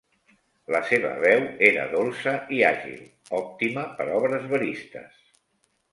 La 0.75 0.79
seva 0.91 1.11
veu 1.25 1.43
era 1.67 1.83
dolça 1.91 2.33
i 2.57 2.63
àgil, 2.71 3.03
òptima 3.41 3.87
per 4.01 4.11
obres 4.21 4.49
veristes. 4.55 5.25